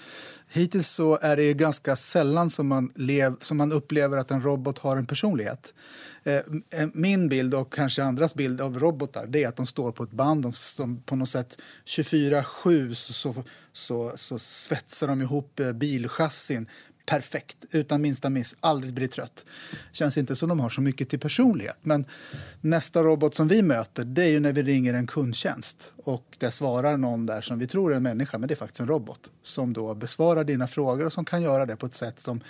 hittills 0.50 0.88
så 0.88 1.18
är 1.22 1.36
det 1.36 1.54
ganska 1.54 1.96
sällan 1.96 2.50
som 2.50 2.68
man, 2.68 2.92
lev, 2.96 3.36
som 3.42 3.58
man 3.58 3.72
upplever 3.72 4.18
att 4.18 4.32
en 4.32 4.42
robot 4.42 4.80
har 4.80 4.98
en 4.98 5.06
personlighet. 5.06 5.74
Eh, 6.24 6.36
eh, 6.36 6.44
min 6.94 7.30
bild 7.30 7.54
och 7.54 7.74
kanske 7.74 8.04
andras 8.04 8.36
bild 8.36 8.62
av 8.62 8.80
robotar 8.80 9.28
det 9.28 9.44
är 9.44 9.48
att 9.48 9.56
de 9.56 9.66
står 9.66 9.92
på 9.92 10.04
ett 10.04 10.12
band. 10.12 10.44
De, 10.44 10.52
de 10.78 11.02
på 11.02 11.16
något 11.16 11.30
sätt 11.30 11.58
24-7 11.86 12.94
så, 12.94 13.14
så, 13.14 13.44
så, 13.74 14.12
så 14.16 14.40
svetsar 14.40 15.08
de 15.08 15.22
ihop 15.22 15.62
bilchassin 15.74 16.68
perfekt, 17.08 17.66
utan 17.72 18.02
minsta 18.02 18.30
miss, 18.30 18.56
aldrig 18.60 18.94
blir 18.94 19.08
trött. 19.08 19.46
Känns 19.92 20.18
inte 20.18 20.36
som 20.36 20.50
de 20.50 20.60
har 20.60 20.70
så 20.70 20.82
mycket 20.82 21.10
till 21.10 21.20
personlighet. 21.20 21.78
Men 21.82 22.06
nästa 22.62 23.04
robot 23.04 23.36
som 23.36 23.48
vi 23.48 23.62
möter 23.62 24.06
det 24.06 24.24
är 24.24 24.30
ju 24.30 24.40
när 24.40 24.54
vi 24.54 24.64
ringer 24.64 24.94
en 24.94 25.08
kundtjänst 25.08 25.94
och 26.04 26.38
det 26.38 26.52
svarar 26.52 26.98
någon 26.98 27.26
där 27.26 27.42
som 27.42 27.60
vi 27.60 27.68
tror 27.68 27.92
är 27.92 27.96
en 27.96 28.04
människa, 28.04 28.38
men 28.38 28.48
det 28.48 28.54
är 28.54 28.56
faktiskt 28.56 28.80
en 28.80 28.88
robot 28.88 29.32
som 29.42 29.74
då 29.74 29.96
besvarar 29.96 30.44
dina 30.44 30.68
frågor 30.68 31.06
och 31.06 31.14
som 31.14 31.26
kan 31.26 31.42
göra 31.42 31.66
det 31.66 31.76
på 31.76 31.86
ett 31.86 31.94
sätt 31.94 32.20
som 32.20 32.42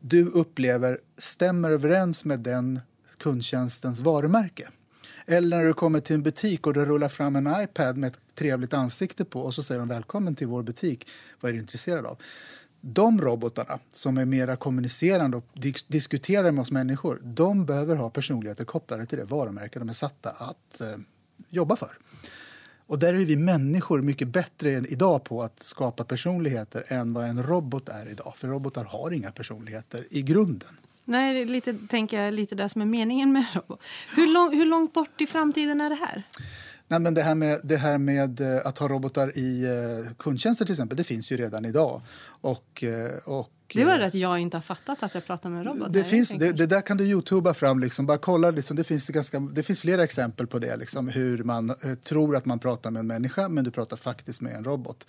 du 0.00 0.26
upplever 0.26 0.98
stämmer 1.18 1.70
överens 1.70 2.24
med 2.24 2.40
den 2.40 2.80
kundtjänstens 3.18 4.00
varumärke. 4.00 4.68
Eller 5.26 5.56
när 5.56 5.64
du 5.64 5.74
kommer 5.74 6.00
till 6.00 6.14
en 6.14 6.22
butik 6.22 6.66
och 6.66 6.74
det 6.74 6.84
rullar 6.84 7.08
fram 7.08 7.36
en 7.36 7.62
iPad 7.62 7.96
med 7.96 8.08
ett 8.10 8.18
trevligt 8.34 8.74
ansikte 8.74 9.24
på 9.24 9.40
och 9.40 9.54
så 9.54 9.62
säger 9.62 9.78
de 9.78 9.88
välkommen 9.88 10.34
till 10.34 10.46
vår 10.46 10.62
butik. 10.62 11.08
Vad 11.40 11.48
är 11.48 11.52
du 11.52 11.60
intresserad 11.60 12.06
av? 12.06 12.18
De 12.84 13.20
robotarna 13.20 13.78
som 13.92 14.18
är 14.18 14.24
mera 14.24 14.56
kommunicerande 14.56 15.36
och 15.36 15.44
dis 15.54 15.82
diskuterar 15.82 16.50
med 16.50 16.62
oss 16.62 16.70
människor, 16.70 17.20
de 17.22 17.66
behöver 17.66 17.96
ha 17.96 18.10
personligheter 18.10 18.64
kopplade 18.64 19.06
till 19.06 19.18
det 19.18 19.24
varumärke 19.24 19.78
de 19.78 19.88
är 19.88 19.92
satta 19.92 20.30
att 20.30 20.80
eh, 20.80 20.86
jobba 21.50 21.76
för. 21.76 21.98
Och 22.86 22.98
där 22.98 23.14
är 23.14 23.24
vi 23.24 23.36
människor 23.36 24.02
mycket 24.02 24.28
bättre 24.28 24.70
idag 24.70 25.24
på 25.24 25.42
att 25.42 25.62
skapa 25.62 26.04
personligheter 26.04 26.84
än 26.88 27.12
vad 27.12 27.24
en 27.24 27.42
robot 27.42 27.88
är 27.88 28.08
idag. 28.08 28.32
För 28.36 28.48
robotar 28.48 28.84
har 28.84 29.10
inga 29.10 29.32
personligheter 29.32 30.06
i 30.10 30.22
grunden. 30.22 30.78
Nej, 31.04 31.44
lite, 31.44 31.74
tänker 31.74 32.20
jag 32.20 32.34
lite 32.34 32.54
det 32.54 32.68
som 32.68 32.82
är 32.82 32.86
meningen 32.86 33.32
med 33.32 33.44
robot. 33.54 33.84
Hur, 34.16 34.32
lång, 34.32 34.56
hur 34.56 34.66
långt 34.66 34.92
bort 34.92 35.20
i 35.20 35.26
framtiden 35.26 35.80
är 35.80 35.90
det 35.90 35.96
här? 35.96 36.22
Nej, 36.88 37.00
men 37.00 37.14
det, 37.14 37.22
här 37.22 37.34
med, 37.34 37.60
det 37.62 37.76
här 37.76 37.98
med 37.98 38.40
eh, 38.40 38.66
att 38.66 38.78
ha 38.78 38.88
robotar 38.88 39.38
i 39.38 39.66
uh, 39.66 40.12
kundtjänster 40.18 40.64
till 40.64 40.72
exempel, 40.72 40.96
det 40.96 41.04
finns 41.04 41.32
ju 41.32 41.36
redan 41.36 41.64
idag. 41.64 42.00
Och, 42.40 42.84
uh, 42.86 43.18
och, 43.24 43.50
det 43.74 43.84
var 43.84 43.98
det 43.98 44.06
att 44.06 44.14
jag 44.14 44.38
inte 44.38 44.56
har 44.56 44.62
fattat 44.62 45.02
att 45.02 45.14
jag 45.14 45.26
pratar 45.26 45.50
med 45.50 45.58
en 45.58 45.64
robot. 45.64 45.92
Det, 45.92 46.04
finns, 46.04 46.30
det, 46.30 46.52
det, 46.52 46.66
där 46.66 46.80
kan 46.80 46.96
du 46.96 47.04
youtuba 47.04 47.54
fram. 47.54 47.80
Liksom. 47.80 48.06
Bara 48.06 48.18
kolla, 48.18 48.50
liksom, 48.50 48.76
det, 48.76 48.84
finns 48.84 49.08
ganska, 49.08 49.38
det 49.40 49.62
finns 49.62 49.80
flera 49.80 50.04
exempel 50.04 50.46
på 50.46 50.58
det. 50.58 50.76
Liksom, 50.76 51.08
hur 51.08 51.44
man 51.44 51.70
uh, 51.70 51.94
tror 51.94 52.36
att 52.36 52.44
man 52.44 52.58
pratar 52.58 52.90
med 52.90 53.00
en 53.00 53.06
människa 53.06 53.48
men 53.48 53.64
du 53.64 53.70
pratar 53.70 53.96
faktiskt 53.96 54.40
med 54.40 54.54
en 54.54 54.64
robot. 54.64 55.06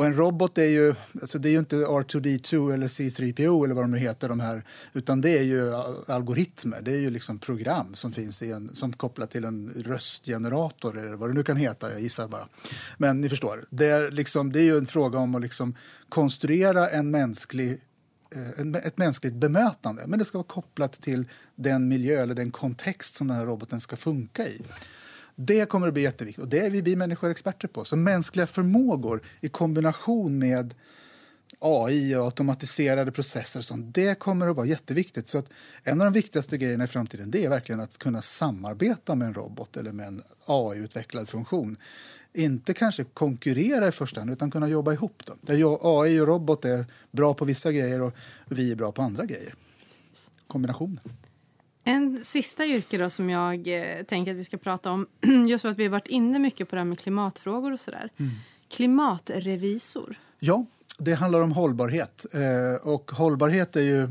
Och 0.00 0.06
en 0.06 0.14
robot 0.14 0.58
är 0.58 0.64
ju, 0.64 0.94
alltså 1.20 1.38
det 1.38 1.48
är 1.48 1.50
ju 1.50 1.58
inte 1.58 1.76
R2D2 1.76 2.74
eller 2.74 2.86
C3PO 2.86 3.64
eller 3.64 3.74
vad 3.74 3.84
de 3.84 3.90
nu 3.90 3.98
heter 3.98 4.28
de 4.28 4.40
här, 4.40 4.64
utan 4.92 5.20
det 5.20 5.38
är 5.38 5.42
ju 5.42 5.74
algoritmer, 6.06 6.80
det 6.82 6.92
är 6.92 6.98
ju 6.98 7.10
liksom 7.10 7.38
program 7.38 7.94
som 7.94 8.12
finns 8.12 8.42
i 8.42 8.52
en, 8.52 8.74
som 8.74 8.92
kopplar 8.92 9.26
till 9.26 9.44
en 9.44 9.68
röstgenerator 9.68 10.98
eller 10.98 11.16
vad 11.16 11.30
det 11.30 11.34
nu 11.34 11.42
kan 11.42 11.56
heta, 11.56 11.92
jag 11.92 12.00
gissar 12.00 12.28
bara. 12.28 12.48
Men 12.98 13.20
ni 13.20 13.28
förstår, 13.28 13.64
det 13.70 13.86
är, 13.86 14.10
liksom, 14.10 14.52
det 14.52 14.60
är 14.60 14.64
ju 14.64 14.78
en 14.78 14.86
fråga 14.86 15.18
om 15.18 15.34
att 15.34 15.42
liksom 15.42 15.74
konstruera 16.08 16.88
en 16.88 17.10
mänsklig 17.10 17.80
eh, 18.34 18.84
ett 18.86 18.98
mänskligt 18.98 19.34
bemötande, 19.34 20.02
men 20.06 20.18
det 20.18 20.24
ska 20.24 20.38
vara 20.38 20.48
kopplat 20.48 20.92
till 20.92 21.28
den 21.54 21.88
miljö 21.88 22.22
eller 22.22 22.34
den 22.34 22.50
kontext 22.50 23.16
som 23.16 23.28
den 23.28 23.36
här 23.36 23.46
roboten 23.46 23.80
ska 23.80 23.96
funka 23.96 24.48
i. 24.48 24.62
Det 25.46 25.68
kommer 25.68 25.88
att 25.88 25.94
bli 25.94 26.02
jätteviktigt 26.02 26.42
och 26.42 26.48
det 26.48 26.58
är 26.58 26.70
vi, 26.70 26.80
vi 26.80 26.96
människor 26.96 27.30
experter 27.30 27.68
på. 27.68 27.84
Så 27.84 27.96
mänskliga 27.96 28.46
förmågor 28.46 29.20
i 29.40 29.48
kombination 29.48 30.38
med 30.38 30.74
AI 31.58 32.16
och 32.16 32.24
automatiserade 32.24 33.12
processer 33.12 33.60
och 33.60 33.64
sånt, 33.64 33.94
det 33.94 34.18
kommer 34.18 34.46
att 34.46 34.56
vara 34.56 34.66
jätteviktigt. 34.66 35.28
Så 35.28 35.38
att 35.38 35.48
en 35.84 36.00
av 36.00 36.04
de 36.04 36.12
viktigaste 36.12 36.58
grejerna 36.58 36.84
i 36.84 36.86
framtiden 36.86 37.30
det 37.30 37.44
är 37.44 37.48
verkligen 37.48 37.80
att 37.80 37.98
kunna 37.98 38.22
samarbeta 38.22 39.14
med 39.14 39.28
en 39.28 39.34
robot 39.34 39.76
eller 39.76 39.92
med 39.92 40.06
en 40.06 40.22
AI-utvecklad 40.46 41.28
funktion. 41.28 41.76
Inte 42.32 42.74
kanske 42.74 43.04
konkurrera 43.04 43.88
i 43.88 43.92
första 43.92 44.20
hand, 44.20 44.30
utan 44.30 44.50
kunna 44.50 44.68
jobba 44.68 44.92
ihop. 44.92 45.22
Då. 45.26 45.34
Där 45.40 45.54
AI 46.00 46.20
och 46.20 46.26
robot 46.26 46.64
är 46.64 46.86
bra 47.10 47.34
på 47.34 47.44
vissa 47.44 47.72
grejer 47.72 48.02
och 48.02 48.12
vi 48.48 48.72
är 48.72 48.76
bra 48.76 48.92
på 48.92 49.02
andra 49.02 49.24
grejer. 49.24 49.54
Kombinationen. 50.46 51.00
En 51.90 52.24
sista 52.24 52.66
yrke 52.66 52.98
då 52.98 53.10
som 53.10 53.30
jag 53.30 53.68
eh, 53.68 54.02
tänker 54.02 54.30
att 54.30 54.36
vi 54.36 54.44
ska 54.44 54.56
prata 54.56 54.90
om, 54.90 55.06
just 55.48 55.62
för 55.62 55.68
att 55.68 55.78
vi 55.78 55.84
har 55.84 55.90
varit 55.90 56.06
inne 56.06 56.38
mycket 56.38 56.68
på 56.68 56.76
det 56.76 56.80
här 56.80 56.86
med 56.86 56.98
klimatfrågor 56.98 57.72
och 57.72 57.80
sådär. 57.80 58.10
Mm. 58.16 58.32
Klimatrevisor. 58.68 60.18
Ja, 60.38 60.66
det 60.98 61.14
handlar 61.14 61.40
om 61.40 61.52
hållbarhet. 61.52 62.26
Eh, 62.34 62.88
och 62.88 63.10
hållbarhet 63.10 63.76
är 63.76 63.80
ju, 63.80 64.08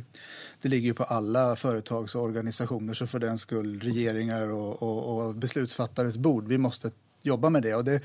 det 0.62 0.70
ligger 0.70 0.88
ju 0.88 0.94
på 0.94 1.04
alla 1.04 1.56
företags 1.56 2.16
och 2.16 2.22
organisationer 2.22 2.94
så 2.94 3.08
för 3.08 3.20
den 3.20 3.38
skull 3.38 3.80
regeringar 3.80 4.52
och, 4.52 4.84
och, 4.84 5.28
och 5.28 5.36
beslutsfattares 5.36 6.18
bord. 6.18 6.48
Vi 6.48 6.58
måste 6.58 6.92
jobba 7.22 7.50
med 7.50 7.64
det 7.64 7.76
och 7.76 7.86
det, 7.86 8.02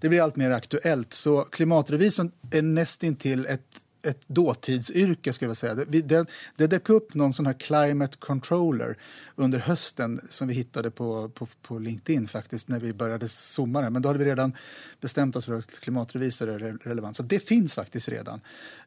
det 0.00 0.08
blir 0.08 0.22
allt 0.22 0.36
mer 0.36 0.50
aktuellt. 0.50 1.12
Så 1.12 1.42
klimatrevisorn 1.42 2.32
är 2.50 2.62
nästintill 2.62 3.46
ett 3.46 3.85
ett 4.06 4.28
dåtidsyrke. 4.28 5.32
Ska 5.32 5.46
jag 5.46 5.56
säga. 5.56 5.74
Det, 5.74 6.00
det, 6.00 6.26
det 6.56 6.66
dök 6.66 6.88
upp 6.88 7.14
någon 7.14 7.32
sån 7.32 7.46
här 7.46 7.52
climate 7.52 8.16
controller 8.18 8.98
under 9.36 9.58
hösten 9.58 10.20
som 10.28 10.48
vi 10.48 10.54
hittade 10.54 10.90
på, 10.90 11.28
på, 11.28 11.46
på 11.62 11.78
LinkedIn 11.78 12.28
faktiskt 12.28 12.68
när 12.68 12.80
vi 12.80 12.92
började 12.92 13.28
zooma 13.28 13.80
det. 13.80 13.90
Men 13.90 14.02
då 14.02 14.08
hade 14.08 14.18
vi 14.18 14.24
redan 14.24 14.52
bestämt 15.00 15.36
oss 15.36 15.46
för 15.46 15.58
att 15.58 15.80
klimatrevisor 15.80 16.48
är 16.48 16.58
relevant. 16.88 17.16
Så 17.16 17.22
det 17.22 17.48
finns 17.48 17.74
faktiskt 17.74 18.08
redan. 18.08 18.40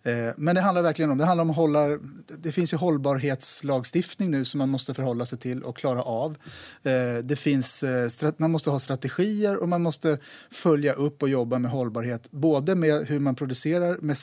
Eh, 0.03 0.13
men 0.37 0.55
det 0.55 0.61
handlar 0.61 0.81
verkligen 0.81 1.11
om, 1.11 1.17
det 1.17 1.25
handlar 1.25 1.41
om 1.41 1.49
att 1.49 1.55
hålla, 1.55 1.97
det 2.37 2.51
finns 2.51 2.73
ju 2.73 2.77
hållbarhetslagstiftning 2.77 4.31
nu 4.31 4.45
som 4.45 4.57
man 4.57 4.69
måste 4.69 4.93
förhålla 4.93 5.25
sig 5.25 5.37
till 5.37 5.63
och 5.63 5.77
klara 5.77 6.03
av. 6.03 6.37
Eh, 6.83 7.23
det 7.23 7.35
finns, 7.35 7.83
eh, 7.83 8.31
man 8.37 8.51
måste 8.51 8.69
ha 8.69 8.79
strategier 8.79 9.57
och 9.57 9.69
man 9.69 9.81
måste 9.81 10.17
följa 10.51 10.93
upp 10.93 11.23
och 11.23 11.29
jobba 11.29 11.59
med 11.59 11.71
hållbarhet. 11.71 12.31
Både 12.31 12.75
med 12.75 13.07
hur 13.07 13.19
man 13.19 13.35
producerar 13.35 13.97
med 14.01 14.17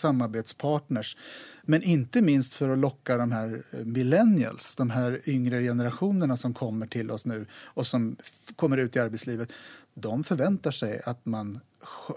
partners. 0.86 1.16
men 1.62 1.82
inte 1.82 2.22
minst 2.22 2.54
för 2.54 2.68
att 2.68 2.78
locka 2.78 3.16
de 3.16 3.32
här 3.32 3.64
eh, 3.72 3.84
millennials, 3.84 4.76
de 4.76 4.90
här 4.90 5.20
yngre 5.28 5.62
generationerna 5.62 6.36
som 6.36 6.54
kommer 6.54 6.86
till 6.86 7.10
oss 7.10 7.26
nu 7.26 7.46
och 7.74 7.86
som 7.86 8.16
kommer 8.56 8.76
ut 8.76 8.96
i 8.96 8.98
arbetslivet. 8.98 9.52
De 9.94 10.24
förväntar 10.24 10.70
sig 10.70 11.00
att 11.04 11.26
man 11.26 11.60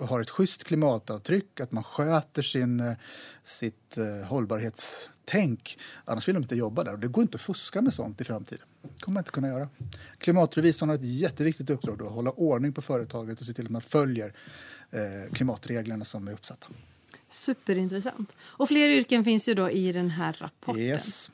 har 0.01 0.21
ett 0.21 0.29
schysst 0.29 0.63
klimatavtryck, 0.63 1.59
att 1.59 1.71
man 1.71 1.83
sköter 1.83 2.41
sin, 2.41 2.79
eh, 2.79 2.93
sitt 3.43 3.97
eh, 3.97 4.27
hållbarhetstänk. 4.27 5.77
Annars 6.05 6.27
vill 6.27 6.35
de 6.35 6.43
inte 6.43 6.55
jobba 6.55 6.83
där. 6.83 6.93
Och 6.93 6.99
det 6.99 7.07
går 7.07 7.21
inte 7.21 7.35
att 7.35 7.41
fuska 7.41 7.81
med 7.81 7.93
sånt 7.93 8.21
i 8.21 8.23
framtiden. 8.23 8.65
Det 8.81 9.03
kommer 9.03 9.13
man 9.13 9.21
inte 9.21 9.31
kunna 9.31 9.47
göra. 9.47 9.69
Klimatrevisorn 10.17 10.89
har 10.89 10.95
ett 10.95 11.03
jätteviktigt 11.03 11.69
uppdrag 11.69 11.97
då, 11.97 12.05
att 12.05 12.11
hålla 12.11 12.31
ordning 12.31 12.73
på 12.73 12.81
företaget 12.81 13.39
och 13.39 13.45
se 13.45 13.53
till 13.53 13.65
att 13.65 13.71
man 13.71 13.81
följer 13.81 14.33
eh, 14.91 15.33
klimatreglerna 15.33 16.05
som 16.05 16.27
är 16.27 16.33
uppsatta. 16.33 16.67
Superintressant. 17.29 18.33
Och 18.41 18.67
fler 18.67 18.89
yrken 18.89 19.23
finns 19.23 19.49
ju 19.49 19.53
då 19.53 19.69
i 19.69 19.91
den 19.91 20.09
här 20.09 20.37
rapporten. 20.39 20.81
Yes. 20.81 21.29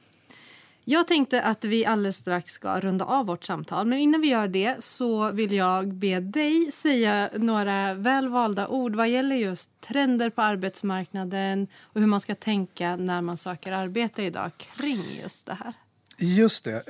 Jag 0.87 1.07
tänkte 1.07 1.41
att 1.41 1.65
vi 1.65 1.85
alldeles 1.85 2.15
strax 2.15 2.51
ska 2.51 2.79
runda 2.79 3.05
av 3.05 3.25
vårt 3.25 3.43
samtal. 3.43 3.87
Men 3.87 3.99
innan 3.99 4.21
vi 4.21 4.27
gör 4.27 4.47
det 4.47 4.75
så 4.83 5.31
vill 5.31 5.53
jag 5.53 5.93
be 5.93 6.19
dig 6.19 6.71
säga 6.71 7.29
några 7.35 7.93
välvalda 7.93 8.67
ord 8.67 8.95
vad 8.95 9.09
gäller 9.09 9.35
just 9.35 9.81
trender 9.81 10.29
på 10.29 10.41
arbetsmarknaden 10.41 11.67
och 11.83 12.01
hur 12.01 12.07
man 12.07 12.19
ska 12.19 12.35
tänka 12.35 12.95
när 12.95 13.21
man 13.21 13.37
söker 13.37 13.71
arbete 13.71 14.23
idag 14.23 14.51
kring 14.57 15.03
just 15.21 15.45
det 15.45 15.57
här. 15.63 15.73
Just 16.17 16.63
det. 16.63 16.83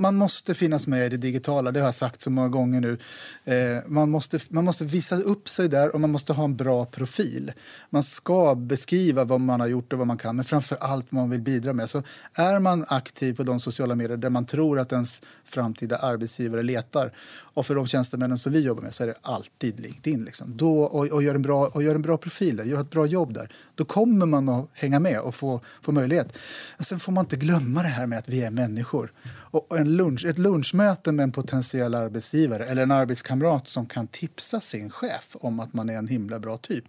Man 0.00 0.16
måste 0.16 0.54
finnas 0.54 0.86
med 0.86 1.06
i 1.06 1.08
det 1.08 1.16
digitala, 1.16 1.72
det 1.72 1.80
har 1.80 1.86
jag 1.86 1.94
sagt 1.94 2.20
så 2.20 2.30
många 2.30 2.48
gånger 2.48 2.80
nu. 2.80 2.98
Eh, 3.44 3.82
man, 3.86 4.10
måste, 4.10 4.38
man 4.48 4.64
måste 4.64 4.84
visa 4.84 5.16
upp 5.16 5.48
sig 5.48 5.68
där 5.68 5.94
och 5.94 6.00
man 6.00 6.10
måste 6.10 6.32
ha 6.32 6.44
en 6.44 6.56
bra 6.56 6.84
profil. 6.84 7.52
Man 7.90 8.02
ska 8.02 8.54
beskriva 8.54 9.24
vad 9.24 9.40
man 9.40 9.60
har 9.60 9.66
gjort 9.66 9.92
och 9.92 9.98
vad 9.98 10.06
man 10.06 10.18
kan, 10.18 10.36
men 10.36 10.44
framför 10.44 10.76
allt 10.76 11.06
vad 11.10 11.22
man 11.22 11.30
vill 11.30 11.40
bidra 11.40 11.72
med. 11.72 11.90
Så 11.90 12.02
är 12.34 12.58
man 12.58 12.84
aktiv 12.88 13.34
på 13.34 13.42
de 13.42 13.60
sociala 13.60 13.94
medier 13.94 14.16
där 14.16 14.30
man 14.30 14.46
tror 14.46 14.78
att 14.78 14.92
ens 14.92 15.22
framtida 15.44 15.96
arbetsgivare 15.96 16.62
letar 16.62 17.12
och 17.54 17.66
för 17.66 17.74
de 17.74 17.86
tjänstemännen 17.86 18.38
som 18.38 18.52
vi 18.52 18.60
jobbar 18.60 18.82
med 18.82 18.94
så 18.94 19.02
är 19.02 19.06
det 19.06 19.14
alltid 19.22 19.80
LinkedIn. 19.80 20.24
Liksom. 20.24 20.56
Då, 20.56 20.82
och, 20.82 21.06
och, 21.06 21.22
gör 21.22 21.34
en 21.34 21.42
bra, 21.42 21.66
och 21.66 21.82
gör 21.82 21.94
en 21.94 22.02
bra 22.02 22.18
profil 22.18 22.56
där, 22.56 22.64
gör 22.64 22.80
ett 22.80 22.90
bra 22.90 23.06
jobb 23.06 23.34
där. 23.34 23.50
Då 23.74 23.84
kommer 23.84 24.26
man 24.26 24.48
att 24.48 24.68
hänga 24.72 25.00
med 25.00 25.20
och 25.20 25.34
få, 25.34 25.60
få 25.82 25.92
möjlighet. 25.92 26.38
Men 26.76 26.84
sen 26.84 27.00
får 27.00 27.12
man 27.12 27.24
inte 27.24 27.36
glömma 27.36 27.82
det 27.82 27.88
här 27.88 28.06
med 28.06 28.18
att 28.18 28.28
vi 28.28 28.42
är 28.42 28.50
människor. 28.50 29.12
Och 29.50 29.78
en 29.78 29.96
lunch, 29.96 30.24
ett 30.24 30.38
lunchmöte 30.38 31.12
med 31.12 31.22
en 31.22 31.32
potentiell 31.32 31.94
arbetsgivare 31.94 32.66
eller 32.66 32.82
en 32.82 32.90
arbetskamrat 32.90 33.68
som 33.68 33.86
kan 33.86 34.06
tipsa 34.06 34.60
sin 34.60 34.90
chef 34.90 35.36
om 35.40 35.60
att 35.60 35.74
man 35.74 35.88
är 35.88 35.96
en 35.96 36.08
himla 36.08 36.40
bra 36.40 36.56
typ 36.56 36.84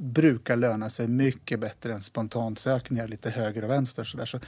brukar 0.00 0.56
löna 0.56 0.90
sig 0.90 1.08
mycket 1.08 1.60
bättre 1.60 1.92
än 1.92 2.00
spontansökningar 2.00 3.08
lite 3.08 3.30
höger 3.30 3.64
och 3.64 3.70
vänster. 3.70 4.04
Så, 4.04 4.16
där. 4.16 4.24
så 4.24 4.40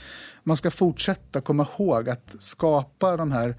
man 0.43 0.57
ska 0.57 0.71
fortsätta 0.71 1.41
komma 1.41 1.67
ihåg 1.79 2.09
att 2.09 2.37
skapa 2.39 3.17
de 3.17 3.33
här 3.33 3.57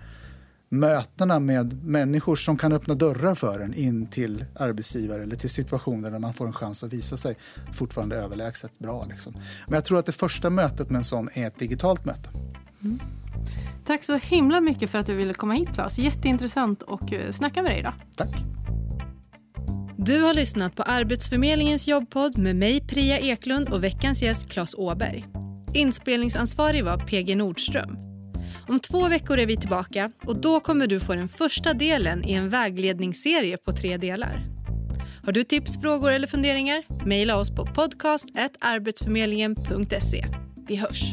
mötena 0.70 1.40
med 1.40 1.86
människor 1.86 2.36
som 2.36 2.58
kan 2.58 2.74
öppna 2.74 2.96
dörrar 2.96 3.36
för 3.36 3.60
en 3.60 3.74
in 3.74 4.08
till 4.08 4.46
arbetsgivare 4.56 5.24
eller 5.24 5.36
till 5.36 5.50
situationer 5.50 6.12
där 6.12 6.20
man 6.20 6.34
får 6.34 6.48
en 6.48 6.54
chans 6.54 6.84
att 6.84 6.94
visa 6.94 7.18
sig 7.18 7.38
fortfarande 7.74 8.16
överlägset 8.16 8.80
bra. 8.80 9.06
Liksom. 9.10 9.34
Men 9.66 9.74
jag 9.74 9.86
tror 9.86 10.00
att 10.00 10.06
det 10.06 10.12
första 10.12 10.50
mötet 10.50 10.90
med 10.90 10.98
en 10.98 11.04
sån 11.04 11.30
är 11.34 11.48
ett 11.48 11.60
digitalt 11.60 12.06
möte. 12.06 12.30
Mm. 12.84 13.00
Tack 13.86 14.04
så 14.04 14.18
himla 14.18 14.62
mycket 14.62 14.90
för 14.90 15.00
att 15.00 15.06
du 15.06 15.16
ville 15.16 15.34
komma 15.34 15.54
hit 15.54 15.74
Claes. 15.74 16.00
Jätteintressant 16.00 16.84
att 16.88 17.12
eh, 17.12 17.32
snacka 17.32 17.62
med 17.62 17.72
dig 17.72 17.80
idag. 17.80 17.94
Tack. 18.18 18.44
Du 19.98 20.22
har 20.22 20.34
lyssnat 20.34 20.76
på 20.76 20.84
Arbetsförmedlingens 20.84 21.88
jobbpodd 21.88 22.38
med 22.38 22.56
mig 22.56 22.88
Priya 22.88 23.20
Eklund 23.20 23.70
och 23.70 23.84
veckans 23.84 24.22
gäst 24.22 24.50
Claes 24.50 24.76
Åberg. 24.76 25.26
Inspelningsansvarig 25.74 26.84
var 26.84 26.98
PG 26.98 27.38
Nordström. 27.38 27.98
Om 28.68 28.80
två 28.80 29.08
veckor 29.08 29.40
är 29.40 29.46
vi 29.46 29.58
tillbaka 29.58 30.12
och 30.26 30.42
då 30.42 30.60
kommer 30.60 30.88
du 30.88 31.00
få 31.00 31.16
den 31.16 31.30
första 31.30 31.74
delen 31.74 32.26
i 32.26 32.34
en 32.34 32.50
vägledningsserie 32.50 33.58
på 33.58 33.72
tre 33.72 33.98
delar. 33.98 34.54
Har 35.26 35.32
du 35.32 35.44
tips, 35.44 35.82
frågor 35.82 36.12
eller 36.12 36.28
funderingar? 36.28 36.84
Mejla 37.06 37.38
oss 37.38 37.50
på 37.50 37.66
podcast.arbetsförmedlingen.se. 37.66 40.26
Vi 40.68 40.76
hörs! 40.76 41.04